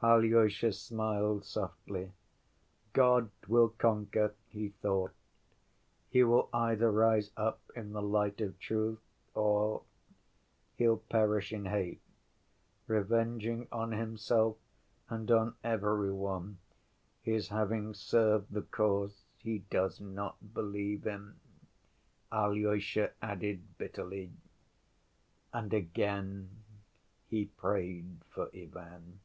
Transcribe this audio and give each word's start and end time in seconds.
Alyosha 0.00 0.72
smiled 0.72 1.44
softly. 1.44 2.12
"God 2.92 3.32
will 3.48 3.70
conquer!" 3.70 4.32
he 4.48 4.68
thought. 4.68 5.10
"He 6.08 6.22
will 6.22 6.48
either 6.52 6.88
rise 6.92 7.32
up 7.36 7.58
in 7.74 7.90
the 7.92 8.00
light 8.00 8.40
of 8.40 8.60
truth, 8.60 9.00
or... 9.34 9.82
he'll 10.76 10.98
perish 10.98 11.52
in 11.52 11.64
hate, 11.64 12.00
revenging 12.86 13.66
on 13.72 13.90
himself 13.90 14.56
and 15.10 15.28
on 15.32 15.56
every 15.64 16.12
one 16.12 16.58
his 17.20 17.48
having 17.48 17.92
served 17.92 18.52
the 18.52 18.62
cause 18.62 19.24
he 19.38 19.64
does 19.68 20.00
not 20.00 20.54
believe 20.54 21.08
in," 21.08 21.40
Alyosha 22.30 23.10
added 23.20 23.76
bitterly, 23.78 24.30
and 25.52 25.74
again 25.74 26.62
he 27.26 27.46
prayed 27.46 28.20
for 28.30 28.48
Ivan. 28.54 29.18